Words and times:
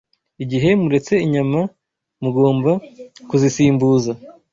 Igihe 0.43 0.69
muretse 0.81 1.13
inyama, 1.25 1.59
mugomba 2.21 2.71
kuzisimbuza 3.29 4.11